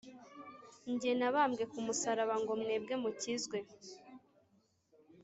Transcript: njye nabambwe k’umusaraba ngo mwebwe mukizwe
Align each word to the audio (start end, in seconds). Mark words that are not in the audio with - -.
njye 0.93 1.11
nabambwe 1.19 1.63
k’umusaraba 1.71 2.35
ngo 2.41 2.53
mwebwe 2.61 2.93
mukizwe 3.01 3.57